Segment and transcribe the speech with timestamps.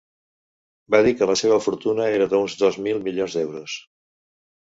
[0.93, 3.77] Va dir que la seva fortuna era d’uns dos mil milions d’euros.